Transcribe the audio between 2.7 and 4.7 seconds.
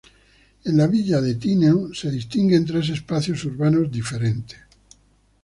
espacios urbanos diferentes.